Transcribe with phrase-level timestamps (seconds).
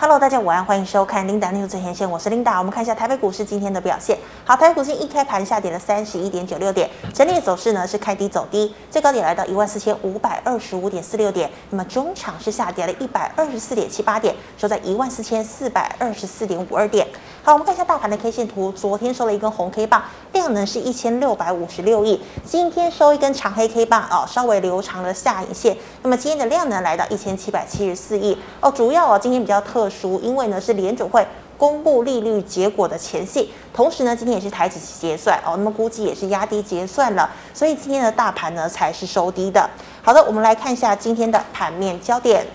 [0.00, 2.56] Hello，大家午安，欢迎收看 Linda News 最前线，我是 Linda。
[2.56, 4.16] 我们看一下台北股市今天的表现。
[4.44, 11.50] 好，台北股市一开盘下跌了三十一点九六点，整体走势呢是开低走低，最高点来到一万四千五百二十五点四六点。
[11.70, 17.04] 那么中场是下跌了一百二十四点七八点，收在一万四千四百二十四点五二点。
[17.48, 20.02] 好，我们看一下大盘的 K 线图，昨天收了一根红 K 棒，
[20.34, 22.20] 量能是一千六百五十六亿。
[22.44, 25.74] 今天收一根长黑 K 棒哦，稍微留长了下影线。
[26.02, 39.66] 那么今天的量能来到一千七百七十四亿哦，主要哦今天比较特殊，因为呢是联准会公布利率结果的前夕，同时呢今天也是台指结算哦，那么估计也是压低结算了，所以今天的大盘呢才是收低的。
[40.02, 42.46] 好的，我们来看一下今天的盘面焦点。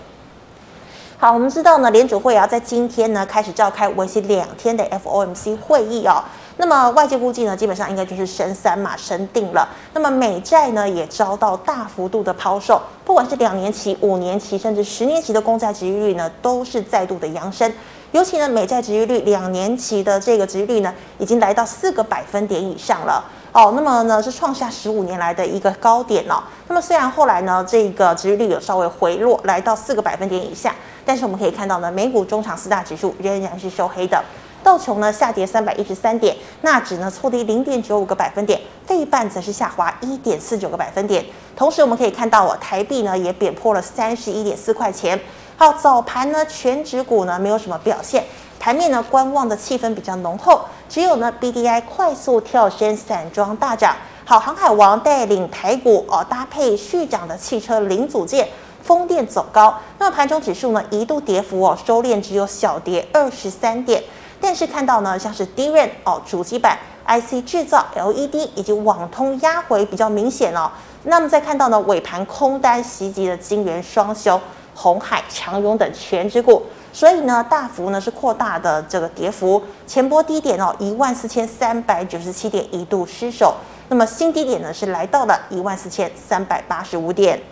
[1.16, 6.22] 好，我们知道呢联储会要在今天呢开始召开为期两天的 FOMC 会议哦。
[6.56, 9.66] 那么外界估计呢，基本上应该就是升三嘛升定了。
[9.92, 17.72] 那么美债呢也遭到大幅度的抛售，不管是两年期、五年期，甚至十年期的公债殖利率呢，都是再度的扬升。
[18.10, 23.24] 尤其呢，美债殖利率两年期的这个殖利率呢，已经来到四个百分点以上了
[23.54, 23.72] 哦。
[23.74, 26.42] 那么呢，是创下十五年来的一个高点哦。
[26.68, 30.74] 那么虽然后来呢，这个殖利率有稍微回落，来到四个百分点以下，
[31.06, 34.22] 但是我们可以看到呢，美股中场四大指数仍然是收黑的。
[34.62, 41.22] 道琼呢下跌三百一十三点，纳指呢挫低零点九五个百分点，费半则是下滑一点四九个百分点。
[41.54, 45.20] 同时我们可以看到哦，台币呢也贬破了三十一点四块钱。
[45.56, 48.24] 好，早盘呢全指股呢没有什么表现，
[48.58, 53.96] 盘面呢观望的气氛比较浓厚，只有呢 BDI 快速跳升，散装大涨。
[54.24, 58.48] 好，航海王带领台股哦搭配续涨的汽车零组件，
[58.82, 59.74] 风电走高。
[59.98, 64.02] 那么盘中指数呢一度跌幅哦收敛，只有小跌二十三点。
[64.40, 70.70] 但是看到呢，像是 D R 哦，主机板、IC 制造、LED 以及网通压回比较明显哦。
[71.04, 74.38] 那么再看到呢，尾盘空单袭击的晶圆双雄、
[74.74, 76.62] 鸿海、长荣等全值股，
[76.94, 79.60] 所以呢，大幅呢是扩大的这个跌幅。
[79.84, 83.56] 前波低点哦，一万四千三百九十七点一度失守，
[83.88, 87.42] 那么新低点呢是来到了一万四千三百八十五点。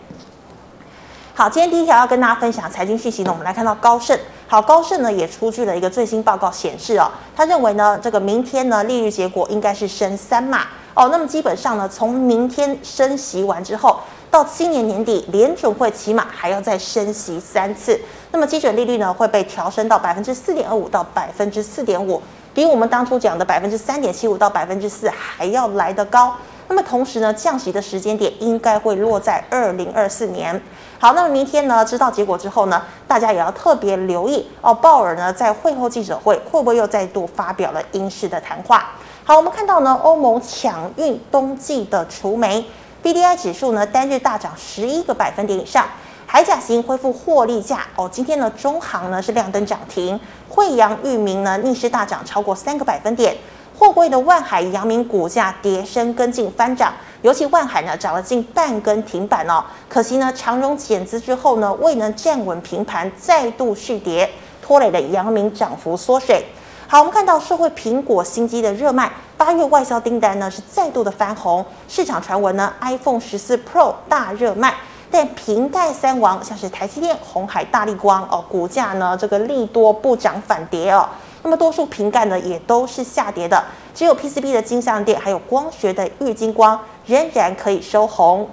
[1.34, 4.16] 好，今天第一条要跟大家分享财经讯息呢，我们来看到高盛。
[4.46, 11.08] 好，高盛呢也出具了一个最新报告，显示哦，他认为呢，这个明天呢利率结果应该是升三码哦。
[11.10, 13.98] 那么基本上呢，从明天升息完之后，
[14.30, 17.98] 到今年年底，联准会起码还要再升息三次。
[18.32, 22.20] 那么基准利率呢会被调升到百分之四点二五到百分之四点五，
[22.54, 26.34] 比我们当初讲的百分之三点七五到百分之四还要来得高。
[26.68, 30.58] 那么同时呢，降息的时间点应该会落在二零二四年。
[30.98, 34.72] 好，那么明天呢，知道结果之后呢，大家也要特别留意哦。
[34.72, 38.92] 鲍尔呢，在会后记者会会不会又再度发表了英式的谈话？
[39.24, 42.64] 好，我们看到呢，欧盟抢运冬季的除霉
[43.02, 45.86] ，BDI 指数呢单日大涨十一个百分点以上，
[46.32, 48.08] 海甲型恢复获利价哦。
[48.10, 53.36] 今天呢，中航呢是亮灯涨停，惠阳、裕民呢逆势大涨超过三个百分点。
[53.78, 59.62] 货柜的万海、阳明股价跌升跟进翻涨，尤其万海呢涨了近半根停板哦。
[59.90, 64.30] 可惜呢，长荣减资之后呢，未能站稳平盘，再度续跌，
[64.62, 66.42] 拖累了阳明涨幅缩水。
[66.88, 74.74] 好，我们看到社会苹果新机的热卖，八月外销订单呢是再度的翻红，市场传闻呢 iPhone 十四 Pro 大热卖，
[75.12, 81.06] 但瓶盖三王像是台积电、红海、大立光哦，股价呢这个利多不涨反跌哦。
[81.42, 83.62] 那么多数瓶盖呢也都是下跌的，
[83.94, 88.48] 只有 PCB 的金像电还有光学的玉晶光仍然可以收红。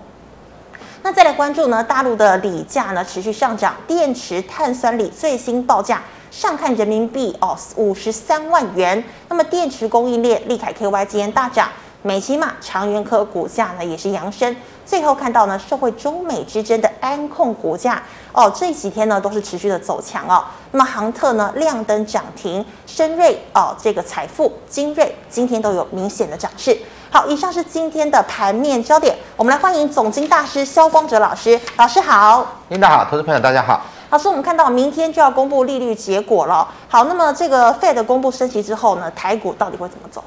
[1.01, 9.01] 那再来关注呢，大陆的锂价呢持续上涨，电池碳酸锂最新报价上看人民币哦五十三万元。
[9.29, 11.69] 那么电池供应链利凯 KY 今天大涨，
[12.01, 14.55] 美琪玛、长园科股价呢也是扬升。
[14.85, 18.01] 最后看到呢，受惠中美之争的安控股价
[18.31, 20.43] 哦，这几天呢都是持续的走强哦。
[20.71, 26.75] 那么航特呢亮灯涨停，深瑞哦，这个财富、精锐今天都有明显的涨势。
[27.11, 32.45] 好，以上是今天的盘面焦点，我们来欢迎总经大师萧光哲老师，老师好。
[32.69, 33.81] 领导好，投资朋友大家好。
[34.09, 36.67] 老师，我们看到明天就要公布利率结果了。
[36.87, 40.23] 好，那么这个 Fed 公布升息之后呢，台股到底会怎么走？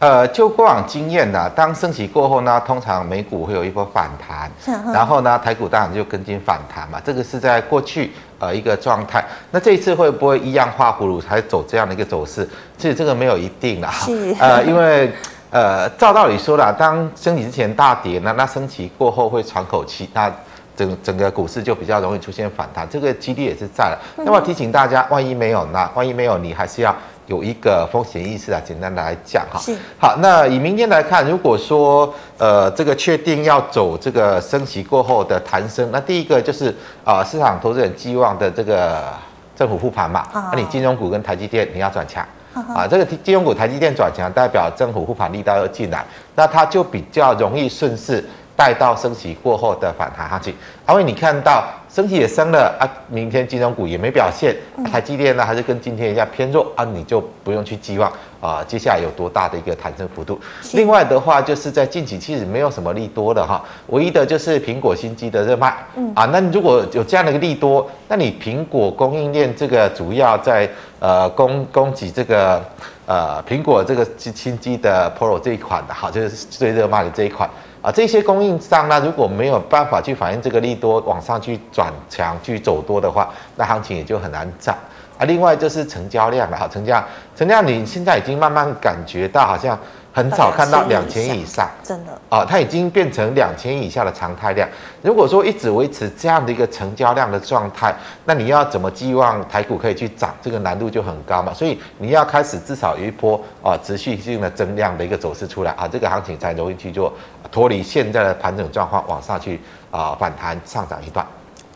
[0.00, 4.50] 呃，就过往经验呢，当升息过后呢，通常美股会有一波反弹，
[4.92, 7.00] 然后呢，台股当然就跟进反弹嘛。
[7.02, 9.24] 这个是在过去呃一个状态。
[9.50, 12.46] 那这一次会不会一样画葫芦才走这样的一个走势？
[12.76, 14.06] 其实这个没有一定的哈。
[14.40, 15.10] 呃，因为
[15.50, 20.30] 呃，照道理说啦，当升息之前大跌，那那升息过后会喘口气，那
[20.76, 23.98] 整整个股市就比较容易出现反弹，这个几率也是在了。
[24.16, 26.94] 那么提醒大家，万一没有，呢万一没有，你还是要。
[27.26, 29.60] 有一个风险意识啊，简单的来讲哈，
[29.98, 30.16] 好。
[30.18, 36.68] 那以明天来看，如果说呃这个确定要走这个升息过后的弹升，那第一个就是
[37.04, 39.12] 啊、呃、市场投资人寄望的这个
[39.56, 42.26] 政府护盘嘛，那、啊、你金融股跟台积电你要转强。
[42.72, 46.04] 啊，这个金融股台积电转强，代表政府护盘力道要进来，
[46.36, 48.24] 那它就比较容易顺势
[48.56, 50.54] 带到升息过后的反弹行情。
[50.86, 54.54] 阿伟你看到升息也升了啊，明天金融股也没表现，
[54.90, 60.38] 台积电呢还是跟今天一样偏弱啊，你就不用去寄望啊，接下来有多大的一个弹升幅度。
[60.72, 65.68] 另外的话，就是在近期其实没有什么利多的哈，唯一的就是苹果新机的热卖，
[66.14, 70.68] 啊，那如果有这样的一个利多，那你苹果供应链这个主要在。
[71.00, 72.64] 呃，供供给这个
[73.04, 77.50] 呃苹果这个新机的 Pro 这一款的，好，就是最热卖的这一款
[77.84, 77.92] 啊。
[77.92, 84.74] 这些供应商呢，如果没有办法去反映这个利多往上去转强去走多的话，那行情也就很难涨
[85.18, 85.24] 啊。
[85.26, 87.04] 另外就是成交量了，哈，成交
[87.36, 89.78] 成交量你现在已经慢慢感觉到好像。
[90.14, 94.68] 很少看到两千以上，真的啊，它已经变成两千以下的常态量。
[95.02, 97.92] 如果说一直维持这样的一个成交量的状态，
[98.24, 100.32] 那你要怎么寄望台股可以去涨？
[100.40, 101.52] 这个难度就很高嘛。
[101.52, 107.12] 所以你要开始至少有一波啊持续性的增量的一个走势出来啊，这个行情才容易去做
[107.50, 109.60] 脱离现在的盘整状况，往上去
[109.90, 111.26] 啊反弹上涨一段。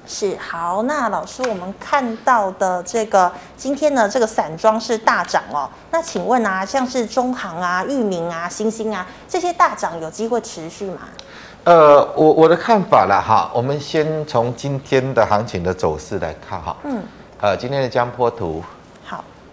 [0.09, 5.69] 是好，那老师，我们看到的这个今天呢，这个散装是大涨哦。
[5.91, 11.03] 那请问啊，像是中航啊、裕民啊、星星啊这些大涨，有机会持续吗？
[11.65, 16.75] 呃，我我的看法了哈，我们先从今天的行情的走势来看哈。
[16.85, 17.03] 嗯。
[17.41, 18.65] 呃，今天的江波图。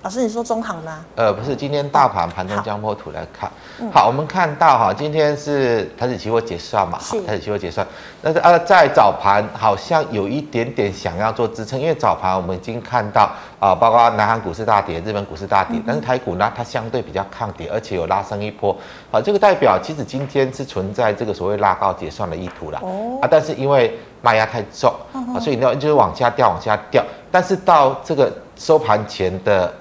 [0.05, 1.03] 老师，你说中行吗？
[1.15, 3.49] 呃，不是，今天大盘盘中江波图来看。
[3.91, 7.87] 好，好，我们看到哈，今天是台指期货结算嘛，好，台指期货结算。
[8.21, 13.27] 但是呃，在早盘好像有一点点想要做支撑，因为早盘我们已经看到
[13.59, 18.77] 啊，包括南韩股市大跌，日本股市大跌，但是台股呢，它相对比较抗跌，而且有拉升一波。
[19.09, 22.79] 好，这个代表其实今天是存在这个所谓拉高结算的意图了。
[22.83, 23.17] 哦。
[23.23, 24.93] 啊，但是因为卖压太重
[25.33, 27.03] 啊，所以呢就是往下掉，往下掉。
[27.31, 29.73] 但是到这个收盘前的。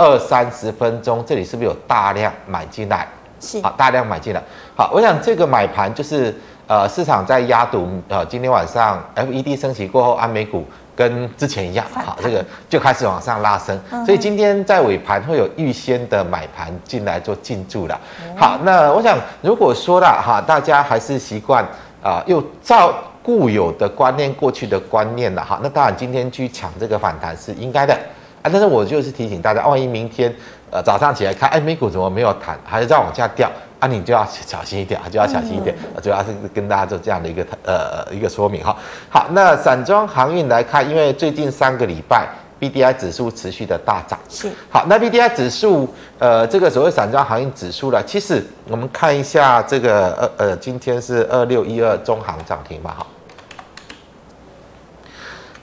[0.00, 3.06] 二三十分钟，这里是不是有大量买进来？
[3.38, 4.42] 是，好，大量买进来。
[4.74, 6.34] 好，我想这个买盘就是
[6.66, 10.64] 呃，市场在压赌呃，今天晚上 FED 升息过后，安美股
[10.96, 13.78] 跟之前一样，好，这个就开始往上拉升。
[14.06, 18.00] 所以今天在尾盘会有预先的买盘进来做进驻了。
[18.38, 21.62] 好，那我想如果说了哈，大家还是习惯
[22.02, 27.94] 啊，又照固有的观念、过去的观念了哈，那当然今天去抢这个反弹是应该的。
[28.42, 30.34] 啊，但是我就是提醒大家，万一明天，
[30.70, 35.76] 呃，早上起来看，哎，美股怎么没有弹，还是在往下掉，啊，你就要小心一点，就要小心一点。
[36.02, 38.74] 主要是跟大家做这样的一个呃一个说明哈。
[39.10, 42.26] 好，那散装航运来看，因为最近三个礼拜
[42.58, 44.50] B D I 指数持续的大涨，是。
[44.70, 45.86] 好，那 B D I 指数，
[46.18, 53.06] 呃，这个所谓散装航运指数呢，其实我们看一下这个呃呃，今天是二六一二中航涨停嘛，哈。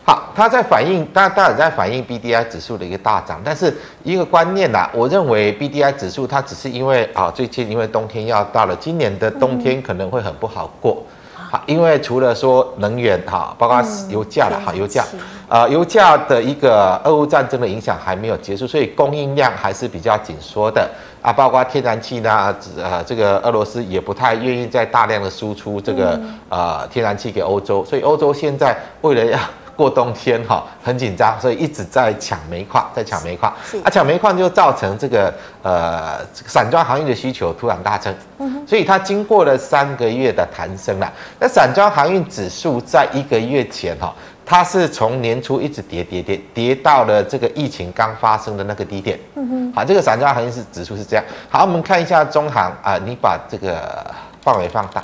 [0.10, 3.76] 好，它在反映，当然当然在反映 B D I 指数的一个大涨，但是
[4.06, 11.04] 一个观念呐，我认为 B D I 指数它只是因为啊，最近因为冬天要到了，今年的冬天可能会很不好过，
[11.36, 15.04] 好，因为除了说能源哈，包括油价了哈，油价，
[15.50, 20.90] 呃，油价的一个俄乌战争的影响还没有结束，所以供应量还是比较紧缩的。
[21.22, 26.18] 啊，包括天然气呢，呃，这个俄罗斯也不太愿意再大量的输出这个
[26.48, 29.38] 呃天然气给欧洲，所以欧洲现在为了要
[29.78, 33.54] 过冬天哈，很紧张，所以一直在抢煤矿，在抢煤矿。
[33.84, 38.14] 啊，抢煤矿就造成这个呃散装航运的需求突然大增。
[38.40, 38.68] 嗯哼。
[38.68, 41.14] 所以它经过了三个月的弹升了。
[41.40, 44.12] 那散装航运指数在一个月前哈，
[44.44, 49.20] 它是从年初一直跌跌跌跌到了这个疫情刚发生的那个低点。
[49.36, 49.74] 嗯哼。
[49.76, 51.24] 好，这个散装航运是指数是这样。
[51.52, 54.04] 好，我们看一下中航啊，你把这个
[54.42, 55.04] 范围放大。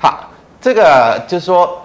[0.00, 0.30] 好，
[0.60, 1.80] 这个就是说。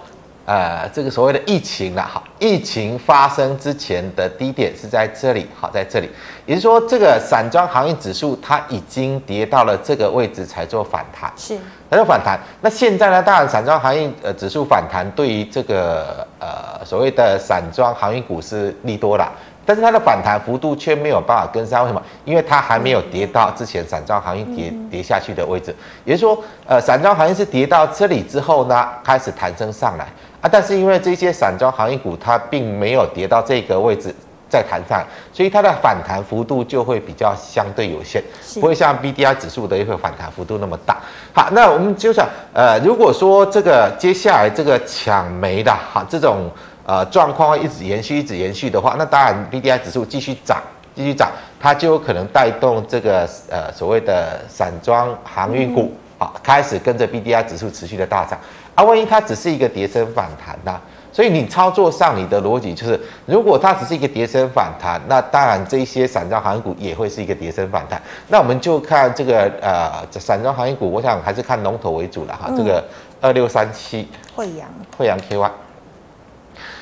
[0.46, 6.10] 呃，这个所谓的疫情了，哈，疫情发生之前的低点是在这里，好，在这里，
[6.44, 11.56] 也就是说，这个散装航运指数它已经跌到了这个位置才做反弹，是，
[11.90, 12.38] 才做反弹。
[12.60, 19.32] 那现在呢，当然散装航运呃指数反弹，对于这个呃所谓的散装航运股是利多了。
[19.66, 22.02] 但是它的反弹幅度却没有办法跟上，为什么？
[22.26, 25.74] 因为它还没有跌到之前散装行业跌跌下去的位置，
[26.04, 30.06] 也就是说，呃，散装行业是跌到这里之后呢，开始弹升上来
[30.44, 30.50] 啊。
[30.52, 34.14] 但是因为这些散装航运股它并没有跌到这个位置
[34.48, 38.22] 再弹上，所以它的反弹幅度就会比较相对有限，
[38.60, 40.98] 不会像 BDI 指数的一个反弹幅度那么大。
[41.32, 46.50] 好，那我们就想，呃，如果说这个接下来这个抢煤的哈这种。
[46.86, 50.62] 呃，状况会一直延续，一直延续的话，那当然 B D I 指数继续涨，
[50.94, 58.38] 继续涨，它就有可能带动这个呃所谓的散装航运股啊，开始跟着 B D I 指数持续的大涨。
[58.74, 60.80] 啊，万一它只是一个跌升反弹呢？
[61.12, 68.02] 所以你操作上你的逻辑就是，如果它只是一个跌升反弹，那当然这一些散装行业股也会是一个跌升反弹。
[68.26, 72.46] 那我们就看这个呃散装行业股，我想还是看龙头为主了哈。
[72.48, 72.82] 嗯、这个
[73.20, 75.48] 二六三七惠阳，惠阳 KY，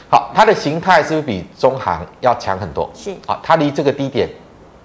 [0.09, 2.91] 好，它的形态是不是比中航要强很多？
[2.95, 4.27] 是，好，它离这个低点。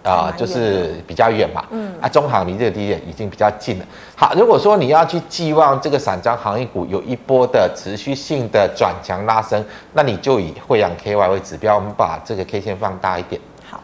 [0.07, 3.85] 啊、呃，就是比较远嘛，嗯，啊，中航离这个低点已经比较近了。
[4.15, 13.41] 好，如果说你要去寄望这个散装航运股有一波的持续性的转强拉升，那你就以惠阳 KY 为指标，我们把这个 K 线放大一点。
[13.69, 13.81] 好，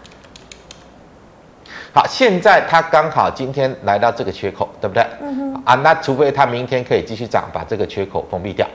[1.93, 5.05] 好，现在它刚好今天来到这个缺口，对不对？
[5.21, 5.63] 嗯哼。
[5.65, 8.65] 啊，那除非它明天可以继续涨，把这个缺口封闭掉，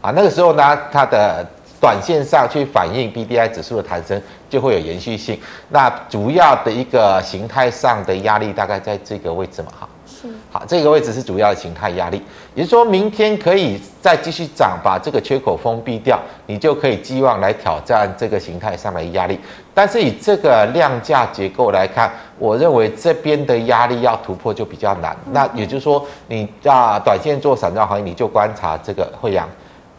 [0.00, 1.46] 啊，那个时候呢，它的。
[1.80, 5.38] 短线上去反映 BDI 指数的弹升，就会有延续性。
[5.70, 12.20] 那主要的一个形态上的压力大概在这个位置嘛，哈，是，好，这个位置是主要的形态压力。
[12.54, 19.38] 也就是说明天可以再继续涨，把这个缺口封闭掉，你就可以寄望来挑战这个形态上的压力。
[19.72, 25.16] 但是以这个量价结构来看，我认为这边的压力要突破就比较难。
[25.30, 29.48] 那也就是说，你啊短线做散装行业，你就观察这个慧洋。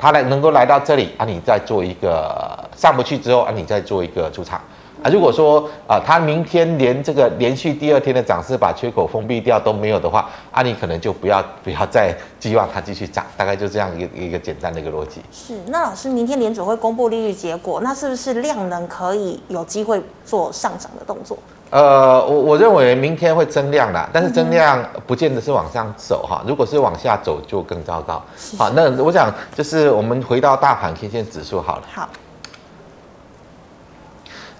[0.02, 4.60] 它来能够来到这里啊，你再做一个上不去之后啊，你再做一个出场
[5.04, 5.12] 啊。
[5.12, 15.22] 如果说啊，它明天连这个连续第二天的涨势把缺口封闭掉都没有的话啊，你可能就不要不要再寄望它继续涨，大概就这样一个一个简单的一个逻辑。
[15.32, 21.38] 是，那老师，明天联准会公布利率结果，那是不是量能可以有机会做上涨的动作？
[21.72, 26.44] 呃，我我认为明天会增量啦，但是增量不见得是往上走哈。
[26.46, 28.22] 如果是往下走，就更糟糕。
[28.58, 31.84] 好，那我想就是我们回到大盘 K 线指数好了。
[31.90, 32.10] 好，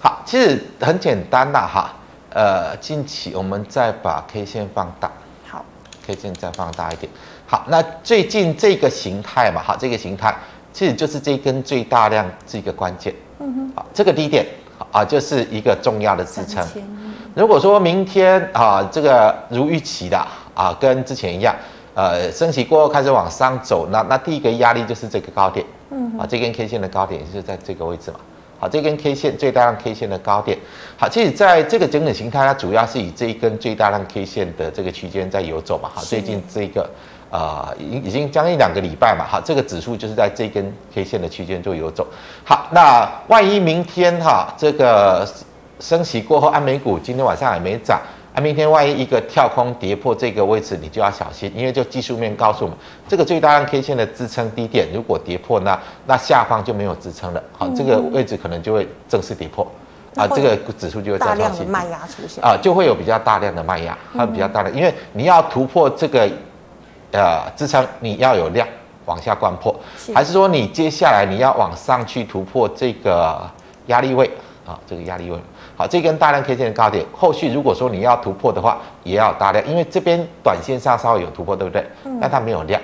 [0.00, 1.92] 好，其实很简单的哈。
[2.30, 5.12] 呃，近期我们再把 K 线放大。
[5.46, 5.62] 好
[6.06, 7.12] ，K 线再放大一点。
[7.46, 10.34] 好，那最近这个形态嘛，好，这个形态
[10.72, 13.14] 其实就是这根最大量是一个关键。
[13.38, 13.72] 嗯哼。
[13.76, 14.46] 好，这个低点
[14.90, 16.66] 啊，就是一个重要的支撑。
[17.34, 20.18] 如果说明天啊，这个如预期的
[20.54, 21.54] 啊，跟之前一样，
[21.94, 28.18] 呃，升息过后开始往上走，那那第一个压力就是这个高点，嗯，啊，这根 K 线的高点也是在这个位置嘛，
[28.60, 30.58] 好，这根 K 线最大量 K 线的高点，
[30.98, 36.86] 好，其实在这个整体形态，它主要是以这一根最大量 K 线的这个区间在游走嘛，好，最近这个
[37.30, 42.06] 啊，已经已经将近两个礼拜嘛，好，这个指数就是在这根 K 线的区间做游走，
[42.44, 45.26] 好，那万一明天哈这个。
[45.82, 48.00] 升息过后，安美股今天晚上也没涨，
[48.32, 59.66] 啊，明天万一一个跳空跌破这个位置，你就要小心，因为就技术面告诉我们，这个最大量 K 线的支撑低点如果跌破，那那下方就没有支撑了，好，这个位置可能就会正式跌破，
[60.14, 66.30] 啊，这个指数就会大量的卖压出现，啊，就会有比较大量的卖压，它比较大量，因为你要突破这个
[67.10, 68.64] 呃支撑，你要有量
[69.06, 69.74] 往下灌破，
[70.14, 73.42] 还是说你接下来你要往上去突破这个
[73.88, 74.30] 压力位
[74.64, 75.36] 啊，这个压力位。
[75.76, 81.84] 好，这根大量 K 线的高点，后续如果说你要突破的话，也要大量，因为这边短线上稍微有突破，对不对？
[82.04, 82.18] 嗯。
[82.20, 82.80] 但它没有量，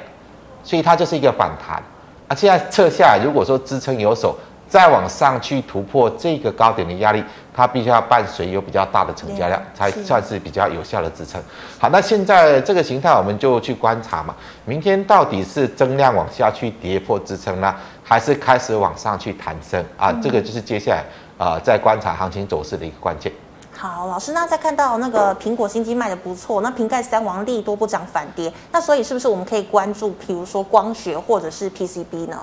[0.64, 1.82] 所以它就是一个反弹。
[2.28, 4.36] 啊，现在测下来，如果说支撑有手，
[4.68, 11.40] 再往上去突破这个高点的压力，它必须要伴随有比较大的成交量，才算是比较有效的支撑。
[11.78, 20.12] 好，那现在这个形态我们就去观察嘛，明天到底是增量往下去跌破支撑呢，还是开始往上去弹升啊？
[20.22, 21.04] 这个就是接下来。
[21.38, 23.32] 啊、呃，在观察行情走势的一个关键。
[23.76, 32.36] 好，老师，那再看到那个苹果新机卖的不错，那瓶盖三王利多不涨反跌，那所以是不是我们可以关注，比如说光学或者是 PCB 呢？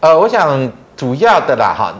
[0.00, 1.94] 呃，我想主要的啦哈，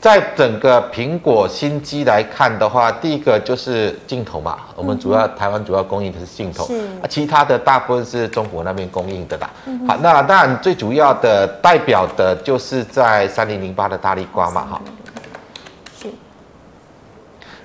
[0.00, 9.48] 在整个苹果新机来看的话，第一个就是镜头嘛，我们主要、嗯、台湾主要供应的是镜头，是啊，其他的大部分是中国那边供应的啦。
[9.66, 14.82] 嗯、好，那当然最主要的代表的就是在三零零八的大力光嘛，哈。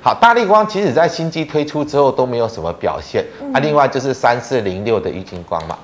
[0.07, 3.59] 好，大力光其实在新机推出之后都没有什么表现、嗯、啊。
[3.59, 5.77] 另外就是三四零六的玉金光嘛。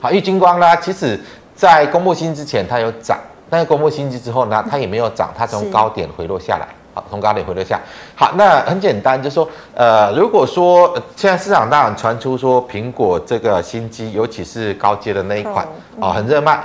[0.00, 1.18] 好，玉金光呢，其实
[1.52, 3.18] 在公布新机之前它有涨，
[3.50, 6.68] 但是公布新机之后呢，它也没有涨，它从高点回落下来。
[6.94, 7.80] 好，从高点回落下。
[8.14, 15.66] 好，那很简单，就是说，呃，如果说现在市场当然传出说苹果这个新机，尤其是高阶的那一款
[16.00, 16.60] 啊，很热卖，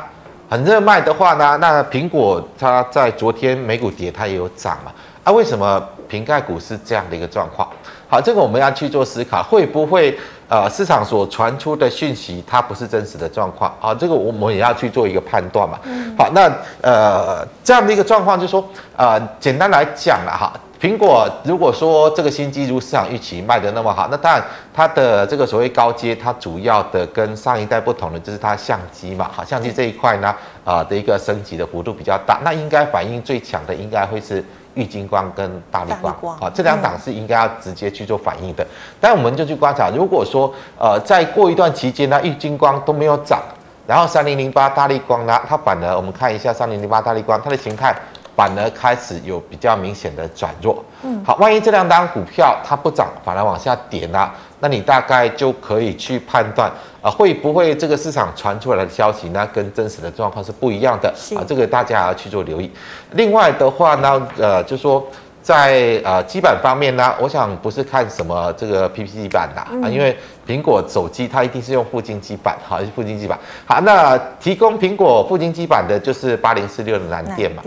[0.47, 4.91] 很热卖的话呢，那苹果它在昨天美股跌，它也有涨嘛。
[5.27, 7.67] 那、啊、为什么瓶盖股是这样的一个状况？
[8.07, 10.17] 好，这个我们要去做思考，会不会
[10.48, 13.69] 呃市场所传出的讯息它不是真实的状况？
[13.81, 15.77] 啊，这个我们也要去做一个判断嘛。
[16.17, 16.50] 好，那
[16.81, 18.65] 呃这样的一个状况就是说，
[18.96, 24.41] 呃简单来讲了哈，苹果如果说这个新机如市场预期卖的那么好，那当然
[24.74, 30.34] 它的这个所谓高阶，它主要的跟上一代不同的就是它相机嘛，好，相机这一块呢。
[30.63, 34.43] 啊的一个升级的幅度比较大，那应该反应最强的应该会是
[34.77, 38.63] 玉金光跟大力光，啊，这两档是应该要直接去做反应的。
[38.63, 38.67] 嗯、
[39.01, 43.41] 但我们就去观察，如果说呃再过一段期间呢，玉金光都没有涨，
[43.86, 47.96] 然后三零零八大力光呢，它反而我们看一下三零零八大力光它的形态。
[48.38, 54.29] 反而开始有比较明显的转弱，嗯，好，万一这两档股票它不涨，反而往下跌呢，
[54.60, 61.12] 那你大概就可以去判断啊，会不会这个市场传出来的消息呢，跟真实的状况是不一样的。
[61.36, 62.72] 啊，这个大家要去做留意。
[63.13, 65.03] 另外的话呢，呃，就说
[65.41, 70.15] 在呃基板方面呢，我想不是看什么这个 PPT 板的啊，因为
[70.46, 73.36] 苹果手机它一定是用富晶基板，好，是富晶基板。
[73.65, 77.63] 好，那提供苹果富晶基板的就是八零四六的南电嘛。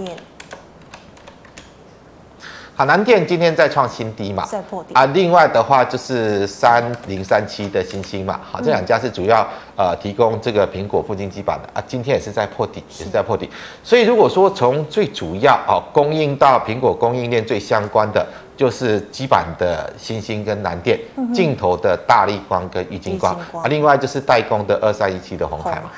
[2.81, 4.43] 好，南电今天在创新低嘛？
[4.47, 5.05] 在破底啊！
[5.13, 8.41] 另外的话就是三零三七的星星嘛。
[8.43, 9.47] 好，这两家是主要
[9.77, 13.51] 呃提供这个苹果附近基板的啊，今天也是在破底，也是在破底。
[13.85, 20.99] 所以如果说从最主要哦供应到苹果供应链最相关的，就是基板的星星跟南电，
[21.35, 25.91] 镜头的大力光跟郁金光啊，另外就是代工的二三一七的红海嘛。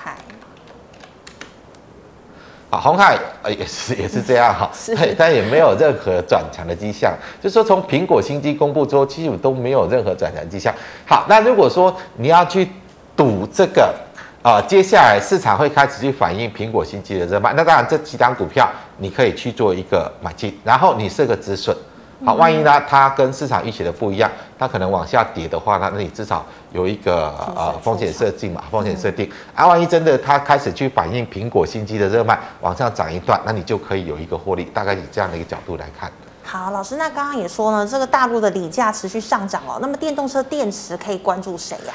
[2.73, 4.71] 啊，红海呃也是也是这样哈，
[5.19, 7.13] 但也没有任何转强的迹象。
[7.39, 10.75] 就是说，从苹果新机公布之后，其实都没有任何转强迹象。
[11.07, 12.67] 好，那如果说你要去
[13.15, 13.95] 赌这个
[14.43, 21.77] 啊、呃，接下来市场会开始去反映苹果新机的热卖，那当然这几档股票你可以去做一个买进，然后你设个止损。
[22.25, 29.29] 好，万一呢，它跟市场预期的不一样，它可能往下跌的话，那那你至少有一个呃风险设定嘛，风险设定。
[29.55, 34.65] 啊，万一真的它开始去反映苹果新机的热卖，往上涨一段，那你就可以有一个获利。
[34.67, 36.11] 大概以这样的一个角度来看。
[36.45, 41.95] 好，老师，那刚刚也说呢，这个大陆的锂价持续上涨哦，那么电动车电池可以关注谁呀？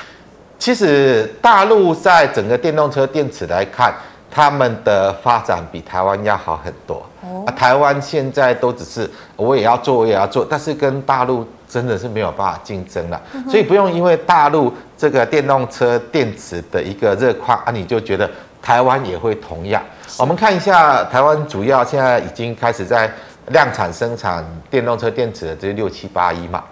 [0.59, 3.93] 其实大陆在整个电动车电池来看。
[4.29, 7.05] 他们的发展比台湾要好很多。
[7.45, 13.21] 啊，台湾现在都只是我也要做，我也要做，但是跟大陆真的是没有办法竞争了。
[13.49, 18.29] 所以不用因为大陆这个电动车电池的一个热况啊，你就觉得
[18.61, 19.81] 台湾也会同样。
[20.17, 23.11] 我们看一下台湾主要现在已经开始在
[23.47, 26.63] 量产生产电动车电池的这六七八一嘛。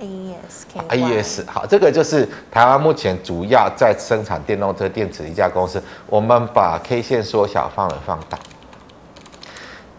[0.00, 5.82] AES，好，这个就是台湾目前主要在生产电动车电池的一家公司。
[6.06, 8.38] 我们把 K 线缩小，放了放大，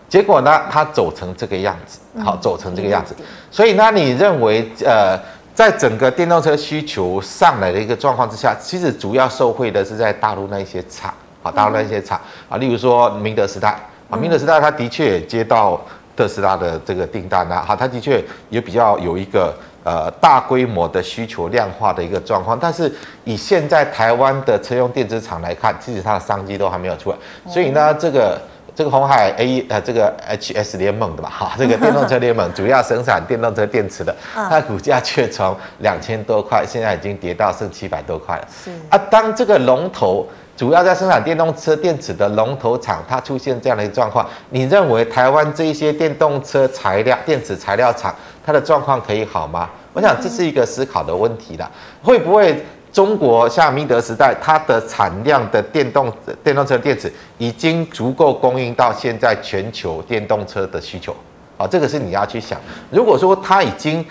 [0.07, 3.13] 结果呢，它走成这个样子，好，走成这个样子。
[3.51, 5.19] 所以呢，你认为，呃，
[5.53, 13.77] 在整个电动车需求上来的一个状况之下，其实主要受惠的是在大陆那一些厂，好，大陆那一些厂啊，例如说明德时代
[14.09, 15.81] 啊，明德时代它的确也接到
[16.15, 19.53] 特斯拉的这个订单啊，好，它的确也比较有一个。
[19.83, 28.39] 呃，大规模的需求量化的一个状况，但是以现在台湾的车用电子厂来看，其实它的商机都还没有出来，所以呢，这个
[28.75, 38.47] 这个鸿海 A 呃这个 HS 联盟的吧，哈， 这个电动车联盟主要生产电动车电池的，它股价却从两千多块，现在已经跌到剩七百多块了。
[38.63, 38.71] 是。
[38.89, 40.27] 啊，当这个龙头
[40.60, 48.13] 主要在生产电动车电池的龙头厂，它出现这样的一个状况，你认为台湾这一些电动车材料电池材料厂？
[48.45, 49.69] 它的状况可以好吗？
[49.93, 51.72] 我想这是一个思考的问题啦。
[52.04, 56.12] 会不会中国像宁德时代，它的产量的电动
[56.43, 61.15] 电动车电池已经足够供应到现在全球电动车的需求？
[61.56, 62.60] 啊，这个是你要去想。
[62.91, 64.06] 如果说它已经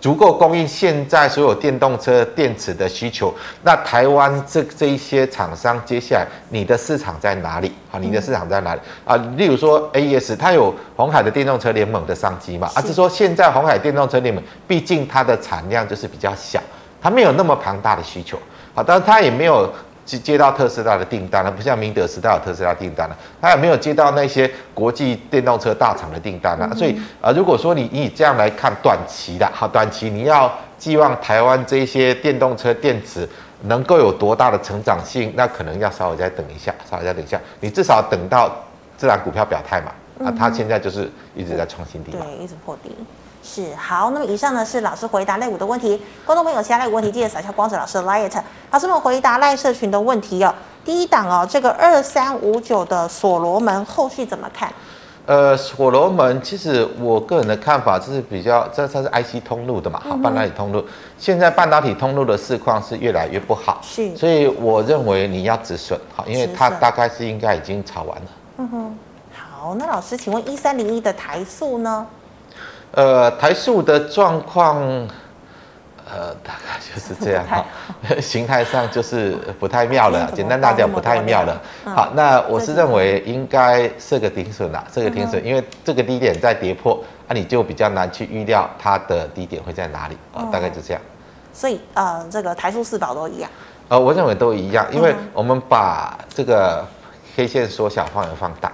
[0.00, 3.32] 足够供应现在所有电动车电池的需求，
[3.62, 7.70] 那台湾这这一些厂商接下来你的市场在哪里？
[7.92, 8.80] 啊，你的市场在哪里？
[9.04, 12.70] 啊，例如说 AES，它有红海的电动车联盟的商机嘛？
[12.74, 16.58] 而是说现在红海电动车联盟，毕竟它的产量就是比较小，
[17.02, 18.38] 它没有那么庞大的需求，
[18.74, 19.70] 好，但是它也没有。
[20.04, 26.68] 接接到特斯拉的订单了，不像明德时代有特斯拉订单了，他也没有接到那些国际电动车大厂的订单了。
[26.74, 33.28] 所以啊，如果说你以这样来看短期的，好，短期你要寄望台湾这些电动车电池
[33.62, 38.50] 能够有多大的成长性，那可能要稍微再等一下，稍微再等一下，你至少等到
[38.98, 39.92] 这档股票表态嘛。
[40.24, 42.94] 啊，它现在就是一直在创新低，对，一直破低。
[43.42, 48.42] 是好，那么以上呢是老师回答类股的问题，观众朋友其他类股问题记得扫一下光子老师的 LINE。
[48.70, 50.54] 老师们回答赖社群的问题哦。
[50.84, 54.70] 第一档哦，这个二三五九的所罗门后续怎么看？
[55.26, 60.84] 呃，所罗门其实我个人的看法就是比较，这它是 IC 通路的嘛，好，半导体通路。
[61.18, 68.28] 现在半导体通路的市况是越来越不好，是，所以我认为你要止损，好，因为它大概是应该已经炒完了。
[68.58, 68.98] 嗯哼，
[69.62, 72.06] 好，那老师请问一三零一的台塑呢？
[72.92, 74.78] 呃，台塑的状况，
[76.10, 77.62] 呃，大概就是这样哈，
[78.22, 81.60] 形态上就是不太妙了，简单大讲不太妙了。
[81.84, 91.02] 好，那我是认为应该设个停损啦，设个停损，因为这个低点在跌破，那你就比较难去预料它的低点会在哪里啊，大概就这样。
[91.52, 93.50] 所以呃，这个台塑四宝都一样。
[93.88, 96.82] 呃，我认为都一样，因为我们把这个
[97.36, 98.72] K 线缩小，范围放大。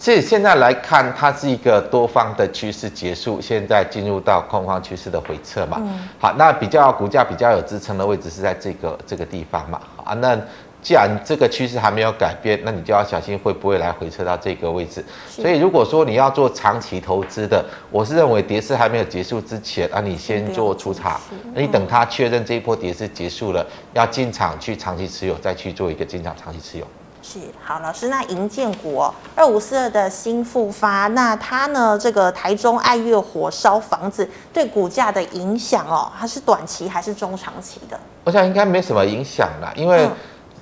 [0.00, 5.76] 所以现在来看，它是一个多方的趋势结束，现在进入到空方趋势的回撤嘛。
[5.78, 9.78] 嗯、好，那比较股价比较有支撑的位置是在这个这个地方嘛。
[10.02, 10.34] 啊，那
[10.80, 15.04] 既然这个趋势还没有改变，那你就要小心会不会来回撤到这个位置。
[15.28, 26.86] 所以如果说你要做长期投资的，我是认为跌势还没有结束之前啊，你先做出场，嗯、你等它确认这一波跌势结束了，要进场去长期持有，再去做一个进场长期持有。
[27.22, 31.98] 是好，老师，那银建股哦，二五四二的新复发，那它呢？
[31.98, 38.00] 这个台中爱乐火烧房子对股价的影响哦，它是短期还是中长期的？
[38.24, 40.08] 我想应该没什么影响啦，因为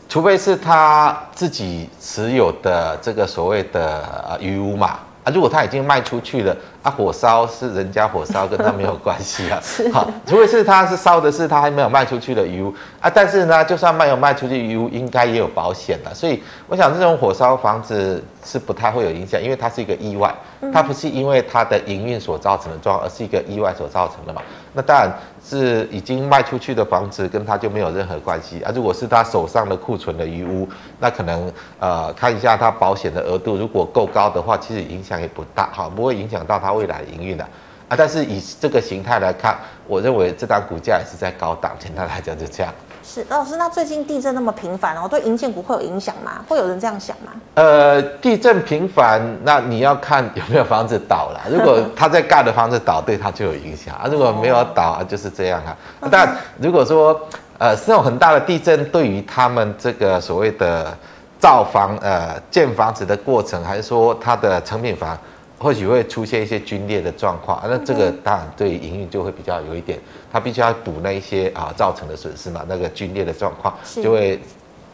[0.08, 5.30] 除非是他自己持有的这个所谓的呃余屋嘛啊。
[5.32, 6.56] 如果他已经卖出去了，
[6.88, 9.61] 啊，火烧是人家火烧，跟他没有关系啊。
[9.62, 16.14] 是好，除非是他是烧的是他还没有卖出去的余屋啊，但是呢，就算没有卖出去余屋，应该也有保险的。
[16.14, 20.35] 所以我想这种火烧房子是不太会有影响，因为它是一个意外，
[20.72, 24.40] 它不是因为它的营运所造成的状况，而是一个意外所造成的嘛。
[24.72, 25.11] 那当然
[25.44, 28.70] 是已经卖出去的房子，跟他就没有任何关系啊。
[28.74, 30.68] 如果是他手上的库存的余屋，
[31.01, 37.44] 那可能呃看一下他保险的额度，如果够高的话，其实影响也不大，哈，不会影响到他未来营运的
[37.88, 37.96] 啊。
[37.96, 42.72] 但是以这个形态来看，我认为这档股价也是在高档，简单来讲就这样。
[43.10, 46.44] 是老师，那最近地震那么频繁哦，对银建股会有影响吗？
[46.46, 47.32] 会有人这样想吗？
[47.54, 51.40] 呃，地震频繁，那你要看有没有房子倒了。
[51.50, 54.06] 如果他在盖的房子倒，对他就有影响啊。
[54.10, 55.74] 如果没有倒啊，就是这样啊。
[56.10, 57.18] 但如果说
[57.56, 60.94] 呃是那种很大的地震，对于他们这个所谓的
[61.40, 65.16] 造房呃建房子的过程，还是说它的成品房？
[65.58, 69.98] 或许会出现一些龟裂的状况，那这个当然对营运就会比较有一点，
[70.32, 74.40] 它必须要补那一些啊造成的损失嘛，那个龟裂的状况就会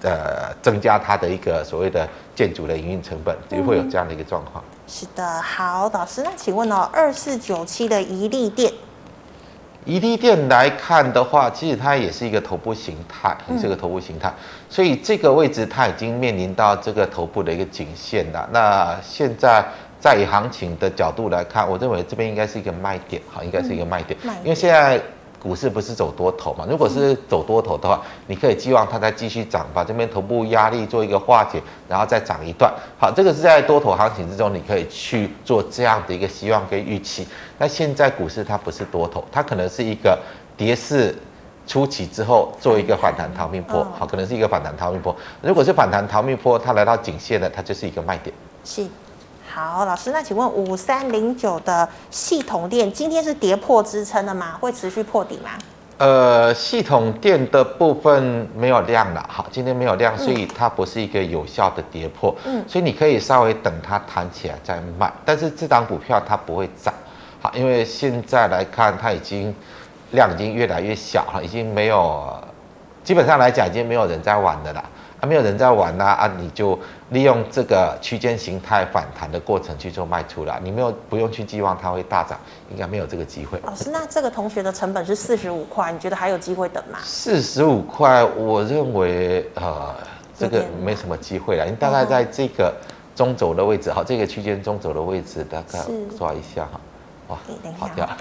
[0.00, 4.64] 呃增加它的一个所谓的建筑的营运成本，就会有这样的一个状况。
[4.86, 8.72] 是的，好，老师，那请问哦，二四九七的怡利电，
[9.84, 14.32] 怡利电来看的话，其实它也是一个头部形态，也是个头部形态，
[14.70, 18.48] 所以这个位置它已经面临到这个头部的一个颈线了。
[18.50, 19.62] 那现在。
[20.04, 25.00] 在以行情的角度来看，我认为这边应该是一个卖点，好，应该是一个卖点，因为现在
[25.42, 37.26] 股市不是走多头嘛，如果是走多头的话，你可以寄望它再继续涨，把这边头部压力做一个化解，然后再涨一段，好，这个是在多头行情之中，你可以去做这样的一个希望跟预期。
[37.56, 40.18] 那现在股市它不是多头，它可能是一个
[40.54, 41.16] 跌势
[41.66, 45.16] 初期之后做一个反弹逃命波，好，可能是一个反弹逃命波。
[45.40, 48.36] 如果是反弹逃命波，它来到颈线的，它就是一个卖点。
[48.66, 48.86] 是。
[49.54, 54.58] 好，老师，那请问五三零九的系统电今天是跌破支撑的吗？
[54.60, 55.50] 会持续破底吗？
[55.98, 66.92] 呃，系统电的部分没有量了，好，今天没有量，所以它不是一个有效的跌破，嗯，所以你可以稍微等它弹起来再卖，但是这档股票它不会涨，
[67.40, 69.54] 好，因为现在来看它已经
[70.10, 72.36] 量已经越来越小了，已经没有，
[73.04, 74.84] 基本上来讲已经没有人在玩的了。
[75.24, 82.38] 还没有人在玩呐啊，啊，你就利用这个区间形态反弹的过程去做卖出啦，你没有不用去寄望它会大涨，
[82.70, 83.58] 应该没有这个机会。
[83.64, 86.98] 老师，那这个同学的成本是四十五块，你觉得还有机会等吗？
[87.02, 89.94] 四十五块，我认为呃
[90.38, 92.70] 这个没什么机会了，你大概在这个
[93.16, 95.82] 中轴的位置，好，这个区间中轴的位置大概
[96.18, 96.78] 抓一下哈，
[97.28, 97.38] 哇，
[97.78, 98.14] 好掉了。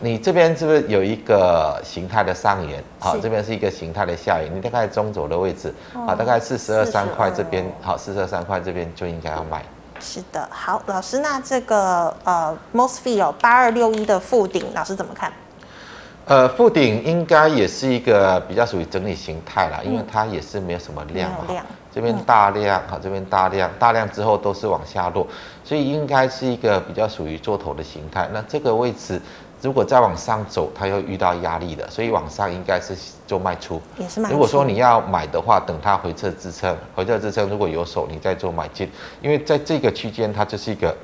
[0.00, 2.82] 你这边是不是有一个形态的上沿？
[2.98, 4.54] 好，这边是一个形态的下沿。
[4.54, 9.62] 你大概中轴的位置，好，大概四十二三块这边，好，四十二三块这边就应该要买。
[9.98, 15.32] 是的，好，老师，那这个呃，MOSFET 八二六一的附顶，老师怎么看？
[16.26, 21.38] 呃，附顶应该也是一个比较属于整理形态啦，因为它也是没有什么量嘛。
[21.48, 21.64] 量。
[21.94, 25.26] 这边大量，好，这边大量，大量之后都是往下落，
[25.64, 28.28] 所以应该是一个比较属于做头的形态。
[28.32, 29.18] 那这个位置。
[29.62, 32.94] 如果再往上走，它又遇到压力了，所以往上应该是
[33.26, 33.80] 做卖出。
[33.98, 34.34] 也是卖出。
[34.34, 38.88] 如果说你要买的话，等它回撤支撑，回撤支撑如果有手，你再做买进。
[39.22, 40.94] 因为在这个区间，它就是一个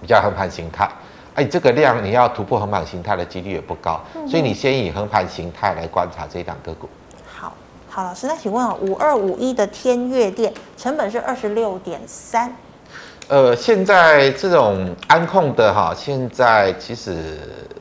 [0.00, 0.90] 比较横盘形态，
[1.34, 6.88] 哎，这个量你要突破横盘形态的几率也不高，所以你先以横盘形态来观察这档个股。
[7.26, 7.52] 好，
[7.88, 12.54] 好，老师，那请问五二五一的天越电成本是二十六点三。
[13.28, 17.38] 呃，现在这种安控的哈，现在其实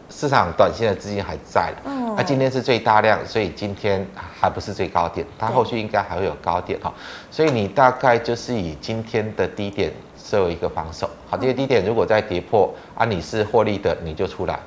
[0.10, 4.06] 市场短线的资金还在，嗯，那今天是最大量，所以今天
[4.38, 6.94] 还不是最高点，它后续应该还会有高点哈，
[7.32, 9.90] 所以你大概就是以今天的低点
[10.22, 14.60] 设为一个防守，好，这些低点如果再跌破啊，你是获利的，你就出来。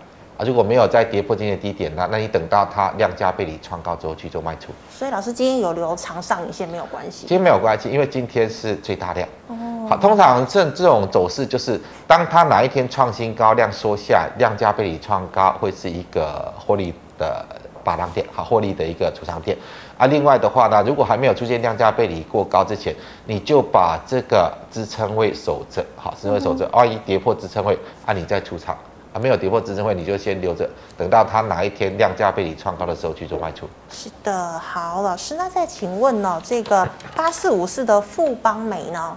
[0.45, 4.73] 如果没有再跌破今天的低点，那那你等到它量价背离创高之后去做卖出。
[4.91, 7.21] 所以老师今天有留长上影线没有关系？
[7.21, 9.29] 今天没有关系，因为今天是最大量。
[9.49, 9.87] 哦。
[9.89, 17.45] 好，通常这这种走势就是，当它哪一天创新高，量缩下，量价背离创高，会是一个获利的
[17.83, 19.57] 把浪点，好，获利的一个出场点。
[19.99, 22.95] 啊，另外的话呢，如果还没有出现量价背离过高之前，
[23.27, 27.77] 你就把这个支撑位守着，好，支撑位守着，万一跌破支撑位，
[28.07, 28.77] 啊，你再出场。
[29.13, 33.69] 啊，没有跌破支撑位，你就先留着，等到它哪一天量价被你创高的时候去做卖出。
[33.91, 39.17] 是的，好，老师，那再请问呢，这个八四五四的富邦煤呢？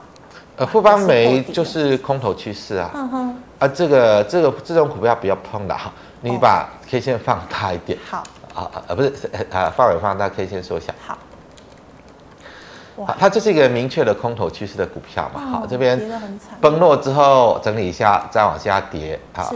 [0.55, 2.91] 呃，富邦煤就是空头趋势啊。
[2.93, 3.43] 嗯哼。
[3.59, 7.97] 啊，这个这个这种股票不要碰的哈，你把 K 线放大一点。
[8.09, 8.23] 好。
[8.53, 9.11] 啊啊，不是
[9.51, 10.93] 啊，范围放大，K 线缩小。
[11.07, 11.17] 好。
[13.17, 15.99] 它就是一个明确的空头趋势的股票嘛，好，这边
[16.61, 19.53] 崩落之后整理一下，再往下跌，好，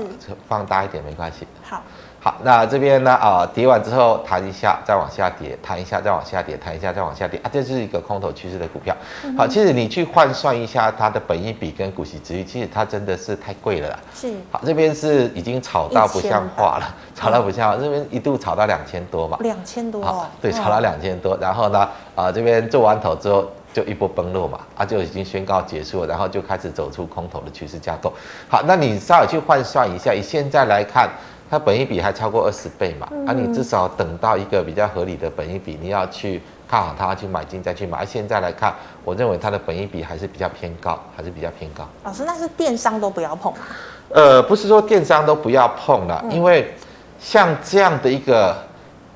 [0.48, 1.48] 放大一点没关系。
[1.64, 1.82] 好。
[2.20, 3.12] 好，那这边呢？
[3.14, 8.96] 啊、呃，跌完之后弹一下，再往下跌，弹一下，再往下跌，弹一下，再往下跌啊，这是一个空头趋势的股票。
[9.38, 14.00] 好，其实你去换算一下它的本益比跟股息殖利率，其实它真的是太贵了啦。
[14.14, 14.34] 是。
[14.52, 19.38] 好，这边是已经炒到不像话了，炒到不像话，这边一度炒到两千多嘛。
[19.42, 20.04] 两千多。
[20.04, 28.12] 好，对，炒到两千多，然后呢，啊、呃，这边做完头之后就一波崩落嘛，啊，就已经宣告结束了，然后就开始走出空头的趋势架构。
[28.50, 31.10] 好，那你稍微去换算一下，以现在来看。
[31.50, 33.08] 它本益比还超过二十倍嘛？
[33.26, 38.06] 啊，你至少等到一个比较合理的本益比，你要去看好它，去买进再去买。
[38.06, 41.88] 现在来看，我认为它的本益比还是比较偏高，还是比较偏高。
[42.04, 43.60] 老师，那是电商都不要碰吗？
[44.10, 46.74] 呃，不是说电商都不要碰了，因为
[47.20, 48.56] 像这样的一个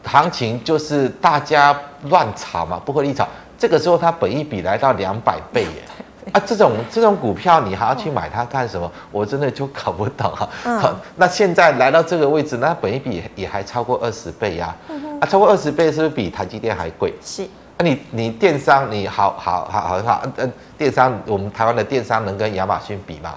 [0.05, 5.83] 行情，就是大家乱炒嘛，不合理炒，这个时候它本益比来到两百倍耶。
[6.31, 8.89] 啊，这种这种股票你还要去买它干什么？
[8.93, 10.95] 嗯、我真的就搞不懂哈、啊。
[11.15, 14.89] 那现在来到这个位置，那本一比也还超过二十倍呀、啊。
[14.89, 17.13] 嗯、啊，超过二十倍是不是比台积电还贵？
[17.21, 17.45] 是。
[17.77, 23.33] 那、啊、你你电商你好好好好好，嗯、啊，电商我们台湾的电商能跟亚马逊比吗？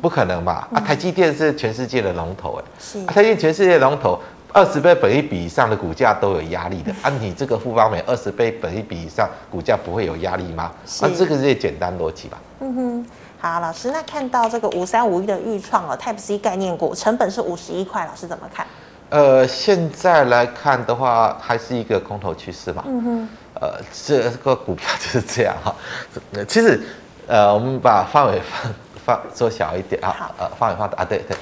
[0.00, 0.66] 不可能吧？
[0.74, 2.64] 啊，台积电是全世界的龙头哎。
[2.78, 2.98] 是。
[3.00, 4.18] 啊、台积电全世界的龙头。
[4.54, 10.70] 二十倍本一比以上的股价都有压力的，按、啊、你这个富邦美二十倍本一比以上，股价不会有压力吗？
[11.00, 12.38] 那、啊、这个是简单逻辑吧？
[12.60, 13.06] 嗯哼，
[13.40, 18.66] 好，老师，那看到这个五三五一的预创哦，Type C 概念股，成本是五十一块，老师怎么看？
[19.08, 22.84] 呃，现在来看的话，还是一个空头趋势嘛。
[22.86, 25.74] 嗯哼，呃，这个股票就是这样哈。
[26.46, 26.78] 其实，
[27.26, 28.72] 呃，我们把范围放
[29.06, 31.34] 放缩小一点啊，呃，范围放大啊，对对，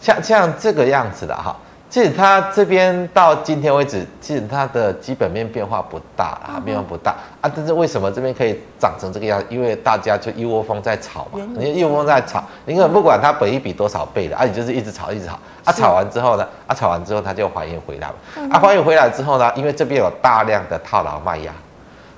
[0.00, 1.54] 像像这个样子的哈。
[1.94, 7.48] 其实它这边到今天为止，其实它的基本面变化不大啊，变化不大啊。
[7.54, 9.40] 但是为什么这边可以涨成这个样？
[9.48, 15.72] 因为大家就一窝蜂在炒嘛，你一窝蜂在炒，你可能不管它本益比多少倍的啊，你就是一直炒，一直炒啊。
[15.72, 18.14] 炒完之后呢，啊，炒完之后它就还原回来了
[18.52, 18.58] 啊。
[18.58, 21.52] 还原回来之后呢，因为这边有大量的套牢卖压，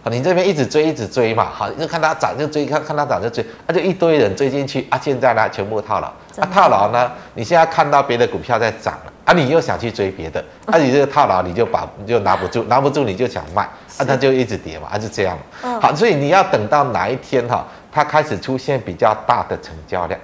[0.04, 4.98] 你这边一直追，一直追嘛，好，就看它涨就追，看看它涨就追，啊，就一堆人追进去啊。
[5.02, 6.06] 现在呢，全部套牢
[6.40, 9.05] 啊，套牢呢，你现在看到别的股票在涨了。
[9.26, 13.62] 啊，你又想去追别的，啊，你这个套牢你就把你就拿不住，拿不住你就想卖，
[13.98, 15.36] 啊，它就一直跌嘛，啊，就这样。
[15.64, 20.18] 嗯，好，所以你要等到哪一天哈，它开始出现比较大的成交量，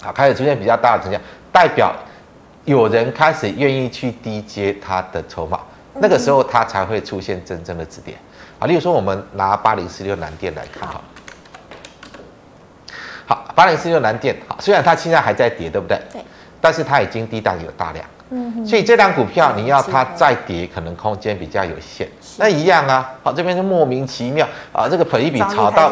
[0.00, 1.20] 好，开始出现比较大的成交，
[1.52, 1.94] 代表
[2.64, 5.60] 有人开始愿意去低接它的筹码，
[5.92, 8.14] 那个时候它才会出现真正的止跌。
[8.58, 10.98] 啊，例如说我们拿八零四六南电来看哈，
[13.26, 16.00] 好，八零四六蓝电，好，虽然它现在还在跌，对不对？
[16.10, 16.22] 对。
[16.64, 18.02] 但是它已经低档有大量。
[18.30, 22.08] 嗯所以这档股票你要它再跌，可能空间比较有限。
[22.38, 25.90] 那一样啊，好，这边就莫名其妙啊，这个本一比炒到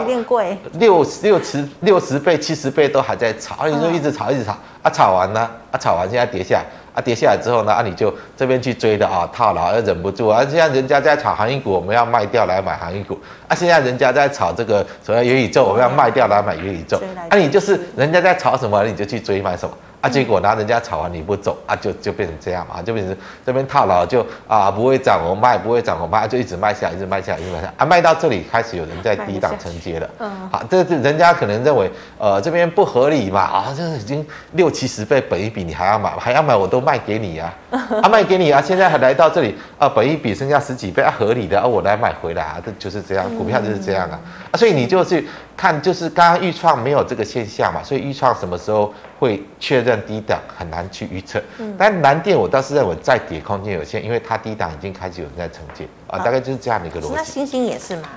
[0.79, 5.49] 六六十六十倍、七十倍都还在炒，你就一直炒一直炒啊，炒完呢？
[5.71, 19.77] 啊，炒完现在跌下来啊，跌下来之后呢啊，你就这边去追的啊，套牢，忍不住啊，现在人家在炒航运股，我们要卖掉来买航运股啊，现在人家在炒这个所谓元宇宙，我们要卖掉来买元宇宙，啊，你就是人家在炒什么，你就去追买什么。
[20.03, 31.89] 啊，结果拿，人家炒完你不走啊，就就变成这样嘛，就变成这边套牢就啊不会涨我卖，不会涨我卖，就一直卖下来，一直卖下来，一直卖下来啊，卖到这里开始有人在低档承接了，嗯，好，这这人家可能认为
[32.19, 44.19] 呃这边不合理嘛，啊，这已经六七十倍本一比，你还要买，还要买我都卖给你呀，啊，啊卖给你啊，现在还来到这里啊，本一比剩下十几倍啊，合理的啊，我来买回来啊，这就是这样，股票就是这样啊，
[44.51, 45.25] 啊，所以你就是
[45.57, 57.13] 看就是刚刚预创没有这个现象嘛，所以预创什么时候会确认低档很难去预测，嗯，但蓝电我倒是认为再跌空间有限，因为它低档已经开始有人在承接啊，大概就是这样的一个逻辑。
[57.15, 58.09] 那星星也是吗？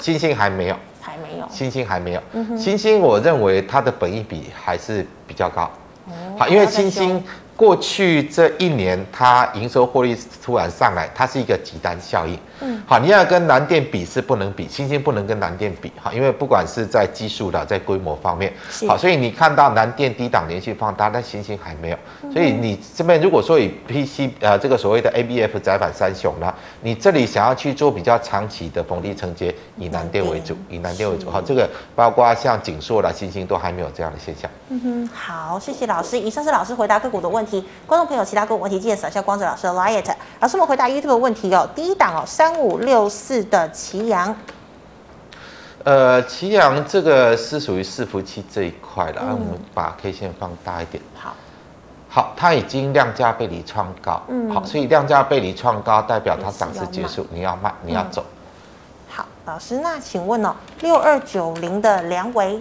[0.00, 2.22] 星星还没有，还没有，星星还没有。
[2.32, 5.70] 嗯哼，欣兴我认为它的本益比还是比较高。
[6.06, 7.22] 哦，好，因为欣兴。
[7.56, 12.38] 过去这一年，它营收获利突然上来，它是一个极单效应。
[12.60, 18.52] 嗯，好，你要跟南电比是不能比，欣兴不能跟南电比，哈，因为不管是在技术的，在规模方面，
[18.88, 21.98] 好，所以你看到南电低档连续放大，但欣兴还没有。
[22.32, 34.48] 所以你这边如果说以 PC 呃这个所谓的 ABF 窄板三雄呢，你这里想要去做比较长期的逢低承接，以南电为主，以南电为主，好，这个包括像景硕啦、星星都还没有这样的现象。
[34.68, 37.64] 嗯哼，好，谢谢老师，以上是老师回答个股的问题。
[37.86, 40.14] 观众朋友，其他个股问题记得扫一下光子老师的 liet。
[40.40, 41.68] 老师，我们回答 YouTube 的问题哦。
[41.74, 44.34] 第一档哦，三五六四的祁阳。
[45.84, 51.02] 呃，祁阳这个是属于伺服器这一块的，那、我们把 K 线放大一点。
[51.16, 51.34] 好，
[52.08, 54.22] 好，它已经量价背离创高。
[54.28, 58.24] 嗯，好，所以量价背离创高代表它涨势结束，你要卖，你要走。
[59.52, 62.58] 老师，那请问哦，六二九零的梁伟，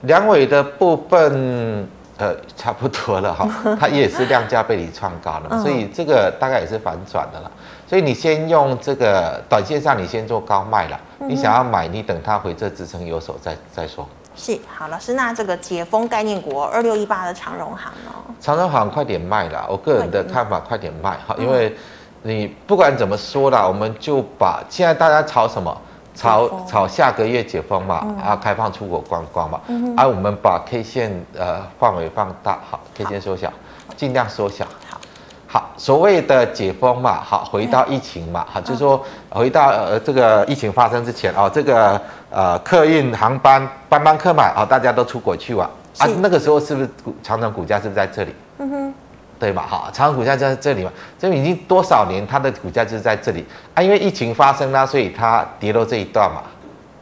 [0.00, 1.86] 梁伟的部分。
[2.16, 3.48] 呃，差不多了哈，
[3.80, 7.50] 它也是量价背离创高了，所以这个大概也是反转的了。
[7.86, 11.00] 所以你先用这个短线上，你先做高卖了。
[11.20, 14.06] 你想要买，你等它回这支撑有手再再说。
[14.36, 21.74] 是，好，老师，那这个解封概念股二六一八的长荣行哦，长荣行快点卖了，我个人的看法快点卖哈，因为
[22.22, 25.74] 你不管怎么说啦，我们就把现在大家炒什么？
[26.20, 29.96] 炒炒下个月解封嘛，嗯、啊，开放出国观光嘛，嗯、哼。
[29.96, 33.50] 啊，我们把 K 线呃范围放大，好，K 线缩小，
[33.96, 35.00] 尽量缩小，好，
[35.46, 48.34] 好，所谓的解封嘛，好，回到疫情嘛，好，就是说回到呃这个疫情发生之前哦，这个呃客运航班班班客满，哦，大家都出国去玩，啊，那个时候是不是股长城股价是不是在这里？
[48.58, 48.94] 嗯哼。
[49.40, 53.42] 对嘛，哈，长荣股价就在这里嘛，这已经多少年它的股价就是在这里。
[53.74, 56.42] 啊，因为疫情发生啦，所以它跌落这一段嘛，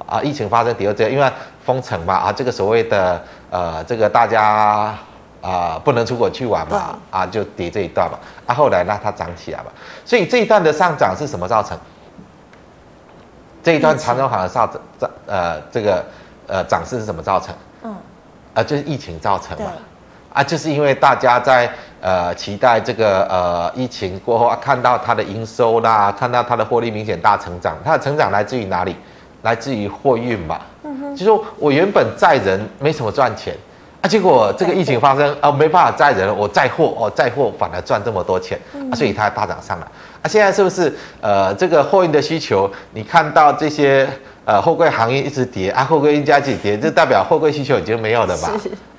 [0.07, 1.29] 啊，疫情发生跌落这，因为
[1.67, 3.21] 封城嘛，啊，这个所谓的
[3.51, 4.99] 呃，这个大家啊、
[5.41, 9.67] 呃、不能出国去玩嘛，啊，就跌这一段嘛，啊，后来呢它涨起来嘛，
[10.05, 11.77] 所以这一段的上涨是什么造成？
[13.65, 16.05] 这一段长荣行的上涨，呃，这个
[16.47, 17.53] 呃涨势是什么造成？
[17.83, 17.97] 嗯，
[18.55, 19.73] 啊，就是疫情造成嘛。
[20.39, 21.69] 啊，就是因为大家在
[22.01, 28.95] 呃期待这个呃疫情过后啊，看到它的营收啦，看到它的获利明显大成长，它的成长来自于哪里？
[29.43, 30.61] 来自于货运嘛。
[30.85, 31.17] 嗯哼。
[31.17, 33.53] 就说我原本载人没什么赚钱，
[34.01, 38.57] 啊，结果这个疫情发生啊，没办法载人，我载货哦，载货反而赚这么多钱，
[38.93, 39.87] 啊，所以它大涨上来。
[40.23, 42.71] 啊，现在是不是呃这个货运的需求？
[42.93, 44.09] 你看到这些
[44.45, 48.51] 呃货柜行业一直跌啊，货柜运价一直跌，就代表货柜需求已经没有了嘛？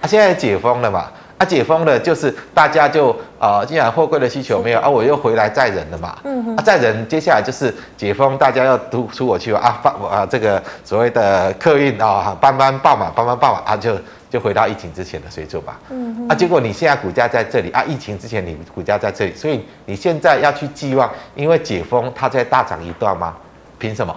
[0.02, 1.10] 啊，现在解封了嘛？
[1.40, 6.18] 啊，解封了，就是大家就啊、呃，既然货柜的需求没有啊，我又回来载人了嘛。
[6.26, 6.56] 嗯哼。
[6.58, 13.98] 啊，载人，接下来就是解封，大家要都出我去啊，放啊这个所谓的客运啊，班班爆满，班班爆满啊，就
[14.30, 15.80] 就回到疫情之前的水准吧。
[15.90, 16.28] 嗯哼。
[16.28, 23.34] 啊，结果你现在股价在这里啊，疫情之前你股价在这里，所以你现在要去寄望，因为解封它再大涨一段吗？
[23.78, 24.14] 凭什么？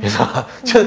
[0.00, 0.26] 你说，
[0.64, 0.80] 就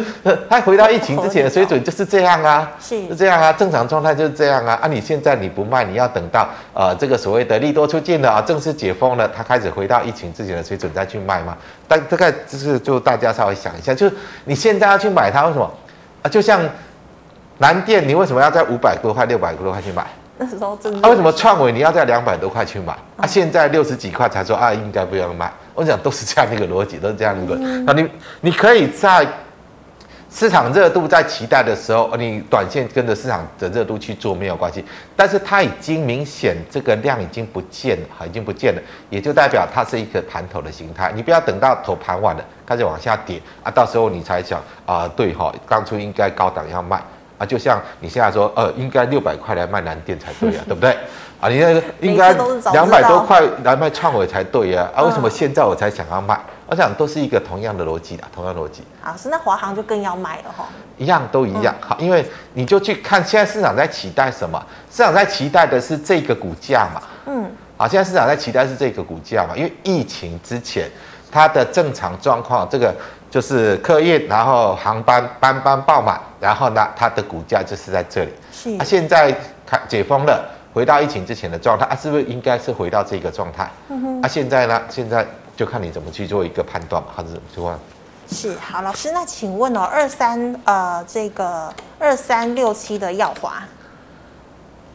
[0.50, 4.80] 他回到疫情之前的水准就是这样啊，是，是这样啊，正常状态就是这样啊。
[4.82, 11.56] 啊，你现在你不卖，你要等到呃这个所谓的利多出尽了啊，正式解封了，他开始回到疫情之前的水准再去卖嘛？
[11.88, 14.16] 但大概就是就大家稍微想一下，就是
[14.46, 15.72] 你现在要去买它，为什么
[16.22, 16.30] 啊？
[16.30, 16.62] 就像
[17.58, 20.06] 南电，你为什么要在五百多块、六百多块去买？
[20.38, 21.08] 那时候真的。
[21.08, 22.94] 啊，为什么创维你要在两百多块去买？
[23.18, 25.52] 啊，现在六十几块才说啊，应该不要买。
[25.76, 27.56] 我想都是这样的一个逻辑，都是这样的一个。
[27.86, 28.10] 那你
[28.42, 29.28] 你可以在
[30.32, 34.84] 市场热度在期待的时候，你短线跟着市场的热度去做没有关系。
[35.16, 41.12] 但是它已经明显这个量已经不见了，已经不见了，也就代表它是一个盘头的形态。
[41.16, 47.02] 你不要等到头盘完了开始往下跌啊，到时候你才想啊，对哈，当初应该高档要卖
[47.38, 50.98] 啊，就像你现在说，呃，应该六百块来卖蓝电才对啊，对不对？
[51.46, 52.34] 啊，你那个应该
[52.74, 56.40] 两百多块来卖创伟才对呀，啊，为什么现在我才想要卖？
[56.66, 58.82] 我想都是一个同样的逻辑啊，同样逻辑。
[59.04, 60.66] 啊，是那华航就更要卖了哈。
[60.98, 64.60] 一样都一样，好、嗯，因为你就去看现在市场在期待什么？
[64.90, 67.00] 市场在期待的是这个股价嘛。
[67.28, 67.46] 嗯。
[67.78, 69.56] 啊，现在市场在期待是这个股价嘛？
[69.56, 70.90] 因为疫情之前
[71.32, 72.92] 它的正常状况，这个
[73.30, 78.32] 就是客运，然后航班班班爆满，然后呢，它的股价就是在这里。
[78.52, 78.76] 是。
[78.78, 79.32] 啊、现在
[79.64, 80.44] 看解封了。
[80.76, 83.72] 回到疫情之前的状态啊，是不是应该是回到这个状态？
[83.88, 84.22] 嗯。
[84.22, 84.82] 啊，现在呢？
[84.90, 87.80] 现在就看你怎么去做一个判断嘛，还是怎么说？
[88.28, 93.64] 是好，老师，那请问哦，二三呃，这个二三六七的耀华，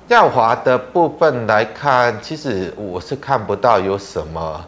[0.08, 4.62] 耀华的部分来看，其实我是看不到有什么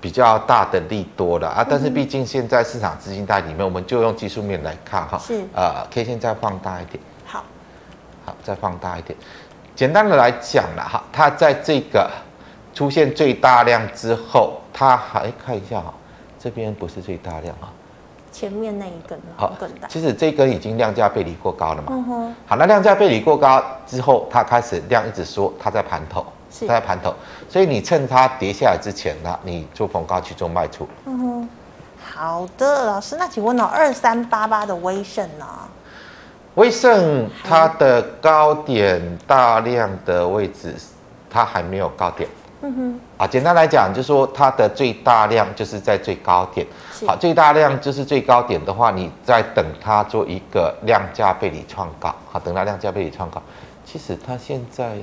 [0.00, 1.66] 比较大的利多了啊。
[1.68, 5.18] 但是毕竟现在市场资金在里面，我们就用技术面来看哈。
[5.18, 5.44] 是。
[5.52, 7.02] 呃，K 线再放大一点。
[7.24, 7.42] 好。
[8.24, 9.18] 好，再放大一点。
[9.76, 12.10] 简单的来讲了哈，它在这个
[12.74, 15.92] 出现最大量之后，它还看一下哈，
[16.40, 17.68] 这边不是最大量啊，
[18.32, 19.86] 前面那一根好更大。
[19.86, 21.88] 其实这根已经量价背离过高了嘛。
[21.90, 22.34] 嗯哼。
[22.46, 26.24] 好，那量价背离过高之后，它开始量一直缩，它在盘头，
[26.62, 27.14] 它在盘头，
[27.48, 30.88] 所以你趁它跌下来之前呢，你做逢高去做卖出。
[31.04, 31.48] 嗯哼。
[32.14, 35.46] 好的，老师，那请问呢，二三八八的威盛呢？
[36.56, 40.74] 威盛它的高点大量的位置，
[41.30, 42.28] 它还没有高点。
[42.62, 43.00] 嗯哼。
[43.18, 46.66] 啊，简单来讲，就是说它的最大量就是在最高点。
[47.06, 52.14] 好，最大量就是最高点的话，你再等它做一个量价背离创高。
[52.30, 53.40] 好，等它量价背离创高。
[53.84, 54.96] 其实它现在，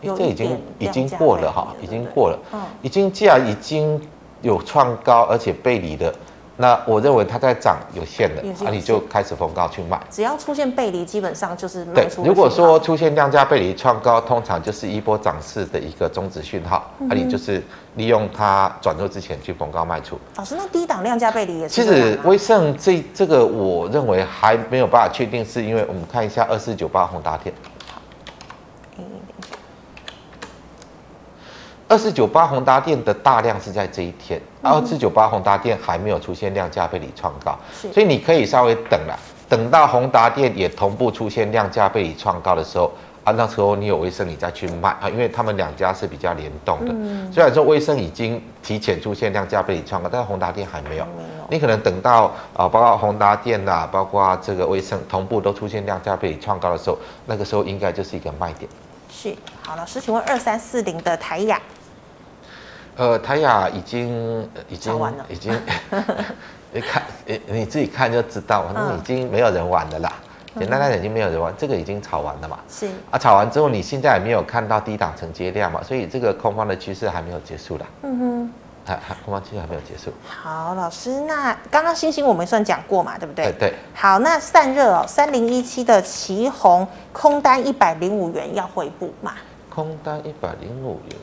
[0.00, 2.38] 这已经已经过了哈，已经过了。
[2.52, 2.60] 嗯。
[2.82, 4.00] 已经既然已经
[4.42, 6.14] 有创高，而且背离的。
[6.60, 9.98] 那我认为它在涨有限的，那、啊、你就开始逢高去卖。
[10.10, 12.22] 只要出现背离，基本上就是卖出。
[12.22, 17.62] 对，如果说出现量价背离创高，通常就是一波涨势的一个终止讯号，那、嗯啊、你就是
[17.96, 20.18] 利用它转弱之前去逢高卖出。
[20.36, 21.82] 老师，那低档量价背离也是？
[21.82, 27.54] 其实威盛这这个，我认为还没有办法确定，是因为我们看一下二四九八宏达电。
[31.90, 37.58] 二四九八宏达电的大量是在这一天，二四九八宏达电还没有出现量价背离创高，
[37.92, 39.18] 所以你可以稍微等了，
[39.48, 42.92] 等到宏达电也同步出现量价背离创高的时候，
[43.24, 46.94] 啊，那时候你有威盛你再去卖啊，因为他们两家是比较联动的。
[47.32, 51.04] 虽然说威盛已经提前出现量价背离创高，但是宏达电还没有。
[51.48, 58.70] 你可能等到啊，包括宏达电呐，包括这个威盛同步都出现量价背离创高的时候，那个时候应该就是一个卖点。
[59.12, 61.60] 是，好，老师，请问二三四零的台亚。
[62.96, 64.94] 呃，台雅已经已经
[65.28, 65.58] 已经，
[66.72, 70.12] 你 看你你自己看就知道，反正已经没有人玩的啦。
[70.58, 72.58] 简单来讲，已经没有人玩，这个已经炒完了嘛。
[72.68, 77.86] 是啊，炒完之后，你现在也没有看到低档承接量嘛，所以这个空方的趋势还没有结束啦。
[78.02, 78.52] 嗯哼，
[78.84, 80.12] 还还空方趋势还没有结束。
[80.26, 83.44] 好，老师，那刚刚星星我们算讲过嘛，对不对？
[83.44, 83.74] 对对。
[83.94, 89.34] 好，那散热哦，三零一七的旗红空单一百零五元要回补嘛？
[89.70, 91.16] 空单一百零五元。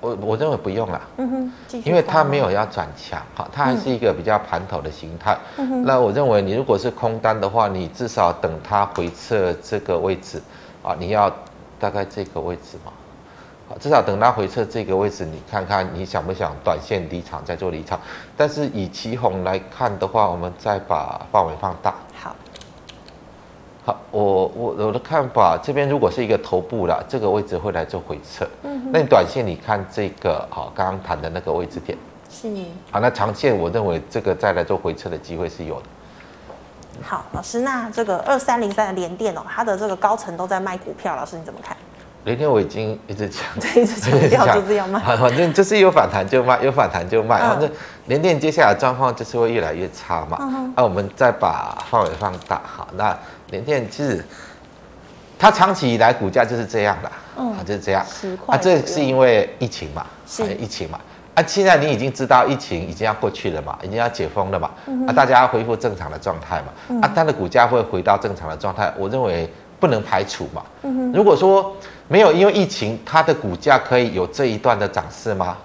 [0.00, 5.36] 我我认为不用了，嗯哼，因为它没有要转强，哈，它还是一个比较盘头的形态。
[5.56, 10.40] 嗯哼，那我认为你如果是空单的话，你至少等它回撤这个位置，
[10.82, 11.32] 啊，你要
[11.80, 12.92] 大概这个位置嘛，
[13.80, 17.98] 至少等它回撤这个位置，你看看你想不想短线离场再做离场。
[18.36, 21.94] 但是以旗红来看的话，我们再把范围放大。
[23.84, 24.00] 好。
[24.10, 28.46] 我我我的看法，这边如果是一个头部了，这个位置会来做回撤。
[28.62, 31.98] 嗯，那你短线你看这个，好，刚刚谈的那个位置点。
[32.30, 32.48] 是。
[32.92, 35.86] 好，那长线我认为这个再来做回撤的机会是有的。
[37.02, 41.76] 好，老师，那这个二三零三的联电哦，它的这个高层都在卖股票，老师你怎么看？
[42.22, 43.42] 联电我已经一直讲，
[43.74, 45.00] 一直强调就是要卖。
[45.16, 47.40] 反正就是有反弹就卖，有反弹就卖。
[47.40, 47.68] 反正
[48.06, 50.38] 联电接下来状况就是会越来越差嘛。
[50.40, 50.72] 嗯。
[50.76, 53.18] 那我们再把范围放大，好，那。
[53.54, 54.24] 联电其实，
[55.38, 58.04] 它长期以来股价就是这样的，嗯，就是这样。
[58.04, 60.98] 十块啊，这是因为疫情嘛，是疫情嘛。
[61.34, 69.48] 啊，现在你已经知道疫情已经要过去了嘛，已经要解封了嘛，嗯、啊，大家要恢复正常的状态嘛，嗯、啊，它的股价会回到正常的状态，我认为
[69.78, 70.62] 不能排除嘛。
[70.82, 71.76] 嗯哼，如果说
[72.08, 75.56] 没有因为疫情，它的股价可以有这一段的涨势吗？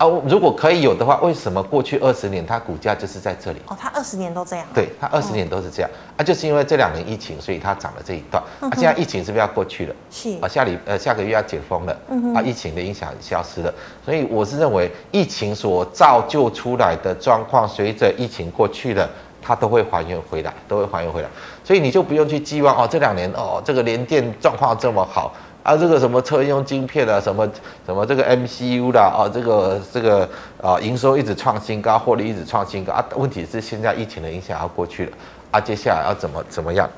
[0.00, 3.58] 啊，如果可以有的话，为什么过去二十年它股价就是在这里？
[3.66, 4.66] 哦，它二十年都这样。
[4.72, 5.90] 对，它二十年都是这样。
[5.90, 8.42] 哦、啊，就是因为这两年疫情，所以它涨了这一段。
[8.62, 9.94] 嗯、啊，现在疫情是不是要过去了？
[10.10, 10.38] 是。
[10.40, 11.94] 啊，下礼呃下个月要解封了。
[12.08, 12.34] 嗯哼。
[12.34, 13.70] 啊，疫情的影响消失了，
[14.02, 19.06] 所以我是认为疫情所造就出来的状况，随着疫情过去了，
[19.42, 21.28] 它都会还原回来，都会还原回来。
[21.62, 25.34] 所以你就不用去寄望哦，这两年哦这个连电状况这么好。
[25.62, 27.48] 啊，这个什么车用晶片啊，什么
[27.84, 30.28] 什么这个 MCU 啦，啊，这个这个
[30.62, 33.04] 啊，营收一直创新高，获利一直创新高啊。
[33.16, 35.12] 问题是现在疫情的影响要过去了
[35.50, 36.88] 啊，接下来要怎么怎么样？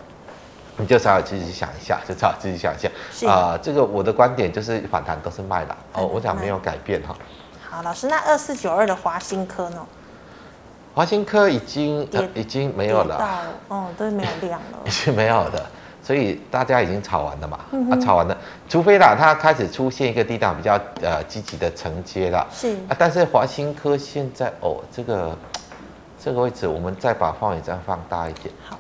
[0.77, 3.59] 你就稍微自己想一下，就稍微自己想一下啊。
[3.61, 7.15] 这个我的观点就是反弹都是卖的哦，我想没有改变哈。
[7.69, 9.87] 好，老师，那二四九二的华新科呢？
[10.95, 15.67] 华新科已经已经没有了，哦，都没有量了， 已经没有的，
[16.03, 18.37] 所以大家已经炒完了嘛，嗯、啊，炒完了，
[18.69, 22.75] 除非啦，它开始出现一个低档比较呃积极的承接了，是。
[22.89, 25.37] 啊，但是华新科现在哦，这个
[26.23, 28.77] 这个位置，我们再把范围再放大一点，好，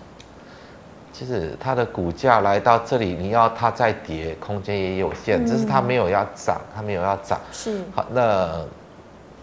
[1.12, 7.78] 其实它的股价来到这里，你要它再跌，空间也有限，只是它没有要涨，它没有要涨，是。
[7.94, 8.64] 好那。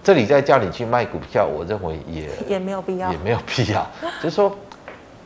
[0.02, 3.86] 这里再叫你去卖股票，我认为也也没有必要，也没有必要。
[4.24, 4.50] 就是说，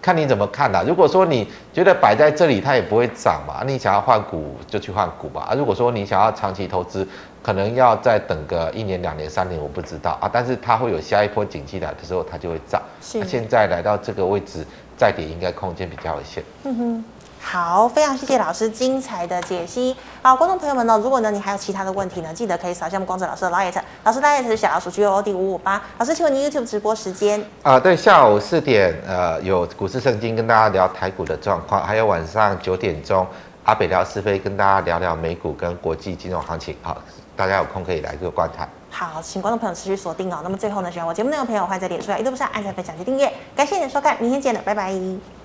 [0.04, 0.84] 看你怎么看啦。
[0.86, 5.48] 如果说你觉得摆在这里它也不会涨嘛，你想要换股就去换股吧。
[5.50, 7.08] 啊，如果说你想要长期投资，
[7.42, 10.30] 可能要再等个一年、两年、三年，我不知道啊。
[10.32, 12.82] 但是它会有下一波景气来的时候，它就会涨。
[13.14, 14.66] 那，啊，现在来到这个位置
[14.98, 16.44] 再跌，应该空间比较有限。
[16.66, 17.06] 嗯哼。
[17.46, 19.96] 好，非常谢谢老师精彩的解析。
[20.24, 23.76] 好，观众朋友们呢，如果呢你还有其他的问题呢，记得可以扫一下我们光子老师的 light，
[24.06, 25.80] 老师 light 是小老鼠 G O D 五五八。
[26.00, 27.40] 老师，请问您 YouTube 直播时间？
[27.62, 33.28] 啊、呃，对，下午四点，呃，有股市圣经跟大家聊台股的状况，还有晚上九点钟
[33.66, 36.76] 阿北聊是非跟大家聊聊美股跟国际金融行情。
[36.82, 36.98] 好，
[37.36, 38.68] 大家有空可以来个观看。
[38.90, 40.40] 好，请观众朋友持续锁定哦。
[40.44, 43.32] 那么最后呢，喜欢我节目内容的朋友，欢迎在脸书、YouTube 上按赞、分享及订阅。
[43.56, 45.43] 感谢你的收看，明天见了，拜拜。